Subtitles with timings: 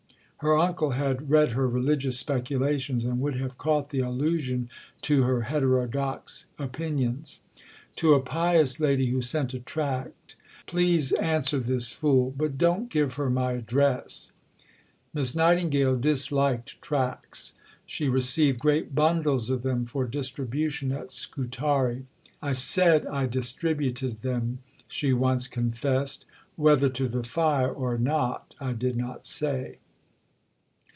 [0.41, 5.41] Her uncle had read her religious speculations, and would have caught the allusion to her
[5.43, 7.41] heterodox opinions.
[7.97, 10.35] To a pious lady who sent a tract:
[10.65, 14.31] "Please answer this fool, but don't give her my address."
[15.13, 17.53] Miss Nightingale disliked tracts.
[17.85, 22.07] She received great bundles of them for distribution at Scutari.
[22.41, 24.57] "I said I distributed them,"
[24.87, 26.25] she once confessed,
[26.55, 29.77] "whether to the fire or not, I did not say."